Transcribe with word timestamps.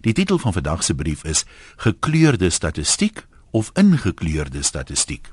Die 0.00 0.12
titel 0.12 0.38
van 0.38 0.52
vandag 0.52 0.84
se 0.84 0.94
brief 0.94 1.24
is 1.24 1.44
Gekleurde 1.76 2.50
statistiek 2.50 3.26
of 3.50 3.70
ingekleurde 3.74 4.62
statistiek. 4.62 5.32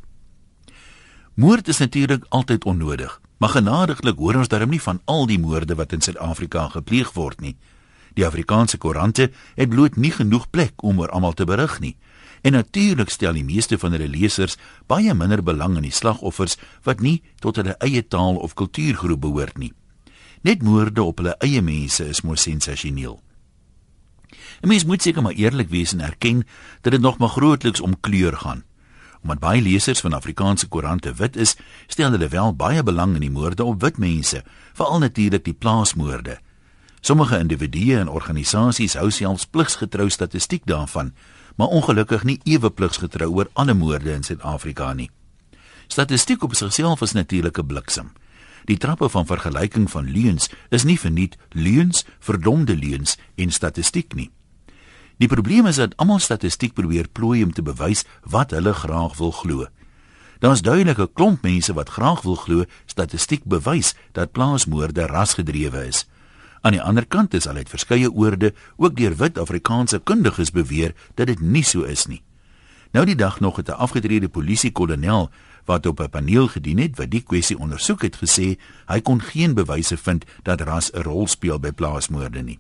Moord 1.34 1.68
is 1.68 1.78
natuurlik 1.78 2.26
altyd 2.30 2.66
onnodig, 2.66 3.22
maar 3.38 3.50
genadiglik 3.50 4.18
hoor 4.18 4.36
ons 4.36 4.48
darm 4.48 4.70
nie 4.70 4.82
van 4.82 5.02
al 5.06 5.26
die 5.26 5.40
moorde 5.40 5.76
wat 5.76 5.94
in 5.94 6.02
Suid-Afrika 6.02 6.68
gepleeg 6.68 7.14
word 7.14 7.40
nie. 7.40 7.56
Die 8.14 8.26
Afrikaanse 8.26 8.78
koerante 8.78 9.32
het 9.56 9.70
bloot 9.70 9.96
nie 9.96 10.12
genoeg 10.12 10.50
plek 10.50 10.84
om 10.84 11.00
oor 11.00 11.14
almal 11.14 11.34
te 11.34 11.46
berig 11.46 11.80
nie. 11.80 11.96
En 12.42 12.52
natuurlik 12.52 13.10
stel 13.10 13.34
die 13.34 13.46
meeste 13.46 13.78
van 13.78 13.92
hulle 13.92 14.08
lesers 14.08 14.58
baie 14.88 15.14
minder 15.14 15.44
belang 15.44 15.78
in 15.78 15.86
die 15.88 15.94
slagoffers 15.94 16.58
wat 16.84 17.00
nie 17.00 17.22
tot 17.40 17.56
hulle 17.56 17.78
eie 17.80 18.02
taal 18.08 18.36
of 18.36 18.54
kultuurgroep 18.54 19.22
behoort 19.22 19.58
nie. 19.58 19.72
Net 20.42 20.64
moorde 20.64 21.04
op 21.04 21.22
hulle 21.22 21.38
eie 21.40 21.62
mense 21.62 22.04
is 22.10 22.22
mos 22.22 22.42
sensasioneel. 22.42 23.22
'n 24.62 24.68
Mens 24.68 24.86
moet 24.86 25.02
seker 25.02 25.22
maar 25.22 25.34
eerlik 25.34 25.70
wees 25.70 25.94
en 25.94 26.02
erken 26.02 26.48
dat 26.82 26.92
dit 26.92 27.02
nog 27.02 27.18
maar 27.18 27.30
grootliks 27.30 27.82
om 27.82 28.00
kleur 28.00 28.38
gaan. 28.38 28.64
Omdat 29.22 29.40
baie 29.40 29.62
lesers 29.62 30.00
van 30.00 30.14
Afrikaanse 30.14 30.68
koerante 30.68 31.14
wit 31.14 31.36
is, 31.36 31.56
stel 31.88 32.12
hulle 32.12 32.28
wel 32.28 32.56
baie 32.56 32.84
belang 32.84 33.14
in 33.14 33.22
die 33.22 33.32
moorde 33.32 33.64
op 33.64 33.82
wit 33.82 33.98
mense, 33.98 34.44
veral 34.74 35.00
natuurlik 35.00 35.44
die 35.44 35.54
plaasmoorde. 35.54 36.40
Sommige 37.02 37.38
individue 37.38 37.98
en 37.98 38.10
organisasies 38.10 38.94
hou 38.94 39.12
selfs 39.12 39.46
pligsgetrou 39.46 40.10
statistiek 40.10 40.66
daarvan, 40.66 41.14
maar 41.56 41.68
ongelukkig 41.68 42.24
nie 42.24 42.40
ewe 42.44 42.70
pligsgetrou 42.70 43.30
oor 43.34 43.50
alle 43.54 43.74
moorde 43.74 44.14
in 44.14 44.24
Suid-Afrika 44.24 44.94
nie. 44.94 45.10
Statistiek 45.88 46.44
op 46.44 46.56
sigself 46.56 47.02
is 47.02 47.12
natuurlik 47.12 47.58
'n 47.58 47.66
bliksem. 47.66 48.12
Die 48.66 48.78
trappe 48.78 49.10
van 49.10 49.26
vergelyking 49.26 49.92
van 49.92 50.12
leuns 50.12 50.50
is 50.70 50.84
nie 50.84 51.00
verniet 51.00 51.38
leuns, 51.50 52.06
verdomde 52.20 52.76
leuns 52.76 53.18
en 53.36 53.52
statistiek 53.52 54.14
nie. 54.14 54.32
Die 55.18 55.28
probleem 55.28 55.66
is 55.66 55.80
dat 55.82 55.98
almal 55.98 56.20
statistiek 56.20 56.74
probeer 56.74 57.08
plooi 57.10 57.44
om 57.44 57.54
te 57.54 57.62
bewys 57.66 58.04
wat 58.24 58.52
hulle 58.54 58.74
graag 58.74 59.18
wil 59.18 59.32
glo. 59.32 59.66
Daar's 60.40 60.62
duidelik 60.62 61.00
'n 61.00 61.14
klomp 61.14 61.42
mense 61.42 61.74
wat 61.74 61.90
graag 61.90 62.22
wil 62.22 62.36
glo 62.36 62.66
statistiek 62.86 63.44
bewys 63.44 63.96
dat 64.12 64.32
plaasmoorde 64.32 65.06
rasgedrewe 65.06 65.86
is. 65.88 66.06
Aan 66.62 66.72
die 66.72 66.82
ander 66.82 67.08
kant 67.08 67.34
is 67.34 67.48
al 67.48 67.56
uit 67.56 67.70
verskeie 67.70 68.12
oorde, 68.12 68.54
ook 68.78 68.96
deur 68.96 69.16
wit 69.16 69.38
Afrikaanse 69.38 70.00
kundiges 70.04 70.52
beweer 70.52 70.94
dat 71.16 71.28
dit 71.28 71.40
nie 71.40 71.64
so 71.64 71.82
is 71.82 72.06
nie. 72.06 72.22
Nou 72.92 73.06
die 73.06 73.16
dag 73.16 73.40
nog 73.40 73.56
het 73.56 73.70
'n 73.70 73.72
afgetrede 73.72 74.30
polisiekolonel 74.30 75.30
wat 75.66 75.86
op 75.86 76.00
'n 76.00 76.10
paneel 76.10 76.48
gedien 76.48 76.78
het 76.78 76.98
wat 76.98 77.10
die 77.10 77.22
kwessie 77.22 77.58
ondersoek 77.58 78.02
het 78.02 78.16
gesê 78.16 78.58
hy 78.86 79.02
kon 79.02 79.22
geen 79.22 79.54
bewyse 79.54 79.98
vind 79.98 80.26
dat 80.44 80.62
ras 80.62 80.92
'n 80.94 81.02
rol 81.02 81.28
speel 81.28 81.60
by 81.60 81.72
plaasmoorde 81.72 82.44
nie. 82.44 82.60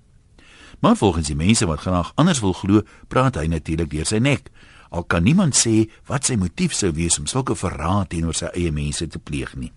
Maar 0.79 0.97
volgens 0.97 1.27
die 1.27 1.35
mense 1.35 1.65
wat 1.65 1.79
graag 1.79 2.11
anders 2.15 2.39
wil 2.39 2.53
glo, 2.53 2.81
praat 3.07 3.35
hy 3.35 3.47
natuurlik 3.47 3.89
deur 3.89 4.05
sy 4.05 4.17
nek. 4.21 4.51
Al 4.89 5.03
kan 5.03 5.23
niemand 5.23 5.57
sê 5.57 5.89
wat 6.07 6.25
sy 6.25 6.37
motief 6.39 6.73
sou 6.73 6.91
wees 6.95 7.17
om 7.19 7.25
sulke 7.25 7.55
verraad 7.55 8.09
teenoor 8.13 8.37
sy 8.37 8.51
eie 8.53 8.71
mense 8.71 9.07
te 9.07 9.19
pleeg 9.19 9.55
nie. 9.55 9.71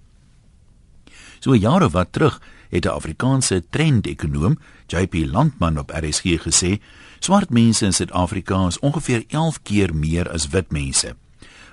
So 1.41 1.57
jare 1.57 1.89
wat 1.91 2.13
terug 2.13 2.41
het 2.71 2.85
'n 2.85 2.89
Afrikaanse 2.89 3.65
trendekonoom, 3.71 4.59
JP 4.87 5.15
Landman 5.33 5.79
op 5.79 5.91
RSG 5.91 6.39
gesê, 6.47 6.81
swart 7.19 7.51
mense 7.51 7.85
in 7.85 7.93
Suid-Afrika 7.93 8.67
is 8.67 8.79
ongeveer 8.79 9.25
11 9.29 9.63
keer 9.63 9.95
meer 9.95 10.31
as 10.31 10.49
wit 10.49 10.71
mense. 10.71 11.17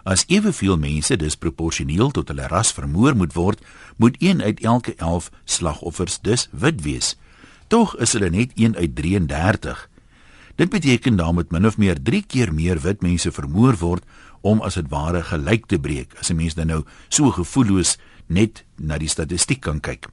As 0.04 0.24
eweveel 0.28 0.78
mense 0.78 1.16
disproporsioneel 1.16 2.12
tot 2.12 2.28
hulle 2.28 2.48
ras 2.48 2.72
vermoor 2.72 3.16
moet 3.16 3.34
word, 3.34 3.60
moet 3.96 4.16
een 4.20 4.42
uit 4.42 4.60
elke 4.60 4.96
11 4.96 5.30
slagoffers 5.44 6.20
dus 6.22 6.48
wit 6.52 6.82
wees. 6.82 7.18
Tog 7.68 7.98
is 8.00 8.14
hulle 8.16 8.30
net 8.32 8.52
1 8.56 8.76
uit 8.76 8.96
33. 8.96 9.90
Dit 10.56 10.70
beteken 10.70 11.16
dan 11.16 11.34
moet 11.34 11.52
min 11.52 11.66
of 11.66 11.78
meer 11.78 12.02
3 12.02 12.24
keer 12.28 12.54
meer 12.54 12.80
wit 12.80 13.02
mense 13.02 13.32
vermoor 13.32 13.76
word 13.78 14.04
om 14.42 14.62
as 14.62 14.80
dit 14.80 14.88
ware 14.90 15.24
gelyk 15.24 15.68
te 15.68 15.80
breek. 15.80 16.16
As 16.20 16.30
'n 16.32 16.36
mens 16.36 16.54
dan 16.54 16.68
nou 16.68 16.84
so 17.10 17.32
gevoelloos 17.32 17.98
net 18.28 18.64
na 18.76 18.98
die 18.98 19.08
statistiek 19.10 19.62
kan 19.62 19.80
kyk. 19.80 20.08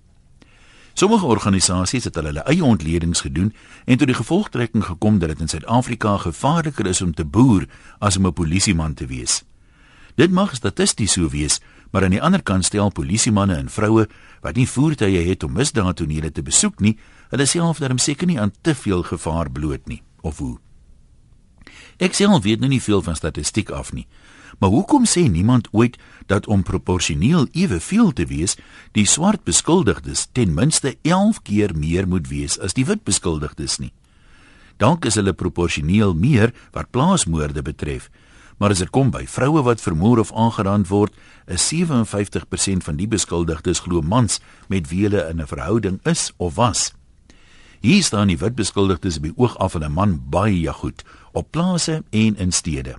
Sommige 0.94 1.26
organisasies 1.26 2.04
het 2.04 2.14
hulle 2.14 2.42
eie 2.42 2.64
ontledings 2.64 3.20
gedoen 3.20 3.54
en 3.84 3.98
tot 3.98 4.06
die 4.06 4.16
gevolgtrekking 4.16 4.84
gekom 4.84 5.18
dat 5.18 5.28
dit 5.28 5.40
in 5.40 5.48
Suid-Afrika 5.48 6.16
gevaarliker 6.16 6.86
is 6.86 7.02
om 7.02 7.14
te 7.14 7.24
boer 7.24 7.66
as 7.98 8.16
om 8.16 8.26
'n 8.26 8.32
polisieman 8.32 8.94
te 8.94 9.06
wees. 9.06 9.44
Dit 10.14 10.30
mag 10.30 10.54
statisties 10.54 11.12
so 11.12 11.28
wees, 11.28 11.60
maar 11.90 12.04
aan 12.04 12.10
die 12.10 12.22
ander 12.22 12.42
kant 12.42 12.64
stel 12.64 12.90
polisiemanne 12.90 13.54
en 13.54 13.70
vroue 13.70 14.08
wat 14.40 14.56
nie 14.56 14.68
voertuie 14.68 15.28
het 15.28 15.42
om 15.42 15.52
misdaadtonele 15.52 16.32
te 16.32 16.42
besoek 16.42 16.80
nie, 16.80 16.98
hulle 17.30 17.46
self 17.46 17.78
darm 17.78 17.98
seker 17.98 18.26
nie 18.26 18.40
aan 18.40 18.52
te 18.62 18.74
veel 18.74 19.02
gevaar 19.02 19.50
bloot 19.50 19.86
nie 19.86 20.02
of 20.22 20.38
hoe. 20.38 20.58
Ek 21.98 22.14
self 22.14 22.42
weet 22.42 22.60
nou 22.60 22.68
nie 22.68 22.82
veel 22.82 23.02
van 23.02 23.16
statistiek 23.16 23.70
af 23.70 23.92
nie. 23.92 24.06
Maar 24.58 24.70
hoekom 24.70 25.06
sê 25.06 25.26
niemand 25.28 25.68
ooit 25.72 25.98
dat 26.26 26.46
om 26.46 26.62
proporsioneel 26.62 27.46
eweveel 27.52 28.12
te 28.12 28.26
wees, 28.26 28.56
die 28.92 29.06
swart 29.06 29.44
beskuldigdes 29.44 30.28
ten 30.32 30.54
minste 30.54 30.96
11 31.02 31.42
keer 31.42 31.74
meer 31.76 32.08
moet 32.08 32.28
wees 32.28 32.58
as 32.58 32.74
die 32.74 32.86
wit 32.86 33.04
beskuldigdes 33.04 33.78
nie? 33.78 33.92
Dank 34.76 35.04
is 35.04 35.18
hulle 35.18 35.34
proporsioneel 35.34 36.14
meer 36.14 36.54
wat 36.74 36.90
plaasmoorde 36.90 37.62
betref, 37.62 38.10
maar 38.58 38.70
as 38.70 38.82
dit 38.82 38.90
kom 38.94 39.10
by 39.10 39.24
vroue 39.26 39.62
wat 39.66 39.82
vermoor 39.82 40.22
of 40.22 40.32
aangerand 40.32 40.88
word, 40.90 41.14
is 41.46 41.66
57% 41.70 42.86
van 42.86 42.98
die 42.98 43.08
beskuldigdes 43.10 43.82
glo 43.86 44.02
mans 44.02 44.40
met 44.68 44.88
wie 44.90 45.06
hulle 45.06 45.26
in 45.30 45.40
'n 45.40 45.46
verhouding 45.46 45.98
is 46.04 46.32
of 46.38 46.54
was. 46.54 46.92
Hier 47.84 48.00
staan 48.00 48.30
die 48.32 48.38
wit 48.40 48.54
beskuldigdes 48.56 49.18
by 49.20 49.34
oog 49.36 49.58
af 49.60 49.74
van 49.76 49.84
'n 49.84 49.92
man 49.92 50.12
baie 50.32 50.72
goed 50.72 51.04
op 51.32 51.50
plase 51.50 52.02
en 52.10 52.36
in 52.36 52.52
stede. 52.52 52.96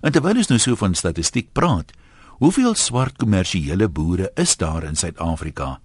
En 0.00 0.12
terwyl 0.12 0.36
ons 0.36 0.46
nou 0.46 0.58
so 0.58 0.74
van 0.74 0.94
statistiek 0.94 1.48
praat, 1.52 1.92
hoeveel 2.38 2.74
swart 2.74 3.16
kommersiële 3.16 3.88
boere 3.88 4.30
is 4.34 4.56
daar 4.56 4.84
in 4.84 4.96
Suid-Afrika? 4.96 5.80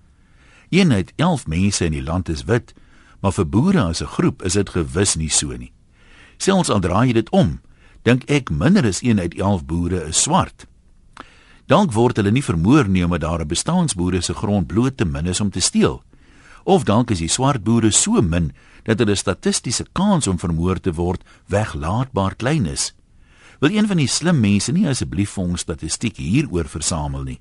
Een 0.70 0.92
uit 0.92 1.14
11 1.16 1.48
mense 1.48 1.86
in 1.86 1.92
die 1.92 2.04
land 2.04 2.30
is 2.30 2.44
wit, 2.44 2.74
maar 3.20 3.32
vir 3.32 3.50
boere 3.50 3.82
as 3.82 4.02
'n 4.02 4.06
groep 4.06 4.44
is 4.44 4.54
dit 4.54 4.70
gewis 4.70 5.16
nie 5.16 5.30
so 5.30 5.58
nie. 5.58 5.72
Selfs 6.38 6.70
al 6.70 6.80
draai 6.80 7.08
jy 7.08 7.14
dit 7.14 7.30
om, 7.30 7.62
dink 8.02 8.24
ek 8.30 8.50
minder 8.50 8.86
as 8.86 9.02
1 9.02 9.20
uit 9.20 9.34
11 9.34 9.66
boere 9.66 10.08
is 10.08 10.22
swart. 10.22 10.68
Dank 11.66 11.92
word 11.92 12.16
hulle 12.16 12.32
nie 12.32 12.44
vermoor 12.44 12.88
nie 12.88 13.04
omdat 13.04 13.22
daar 13.22 13.40
'n 13.42 13.48
bestaansboere 13.48 14.22
se 14.22 14.34
grond 14.34 14.68
bloot 14.68 14.98
te 14.98 15.06
min 15.06 15.26
is 15.26 15.42
om 15.42 15.50
te 15.50 15.60
steel 15.60 16.04
of 16.70 16.86
dalk 16.86 17.10
is 17.10 17.22
die 17.24 17.32
swart 17.32 17.64
boere 17.66 17.90
so 17.90 18.22
min 18.22 18.52
dat 18.86 19.02
hulle 19.02 19.16
statistiese 19.18 19.88
kans 19.98 20.28
om 20.30 20.38
vermoor 20.38 20.78
te 20.78 20.94
word 20.94 21.24
weglaatbaar 21.50 22.36
klein 22.38 22.68
is. 22.70 22.92
Wil 23.60 23.74
een 23.74 23.90
van 23.90 23.98
die 23.98 24.08
slim 24.08 24.40
mense 24.40 24.72
nie 24.72 24.86
asseblief 24.88 25.34
vir 25.36 25.48
ons 25.48 25.66
statistiek 25.66 26.22
hieroor 26.22 26.70
versamel 26.70 27.26
nie? 27.26 27.40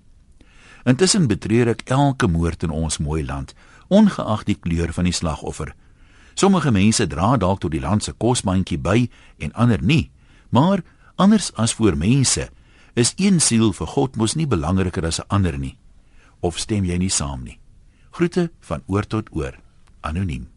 Intussen 0.88 1.28
betreur 1.28 1.74
ek 1.74 1.84
elke 1.92 2.30
moord 2.30 2.64
in 2.64 2.72
ons 2.72 2.98
mooi 3.04 3.20
land, 3.26 3.52
ongeag 3.92 4.46
die 4.48 4.56
kleur 4.56 4.94
van 4.96 5.04
die 5.04 5.14
slagoffer. 5.14 5.74
Sommige 6.34 6.72
mense 6.72 7.06
dra 7.06 7.36
dalk 7.36 7.60
tot 7.60 7.74
die 7.76 7.84
land 7.84 8.06
se 8.06 8.16
kosmandjie 8.16 8.80
by 8.80 9.10
en 9.44 9.52
ander 9.52 9.82
nie, 9.82 10.08
maar 10.48 10.80
anders 11.16 11.52
as 11.60 11.76
voor 11.76 12.00
mense 12.00 12.48
is 12.96 13.12
een 13.20 13.42
siel 13.44 13.74
vir 13.76 13.92
God 13.92 14.16
mos 14.16 14.34
nie 14.40 14.48
belangriker 14.48 15.04
as 15.04 15.20
'n 15.20 15.28
ander 15.28 15.58
nie. 15.58 15.76
Of 16.40 16.58
stem 16.58 16.84
jy 16.84 16.96
nie 16.98 17.10
saam 17.10 17.44
nie? 17.44 17.58
Groete 18.18 18.48
van 18.66 18.80
oor 18.90 19.06
tot 19.06 19.28
oor. 19.30 19.54
Anoniem. 20.00 20.48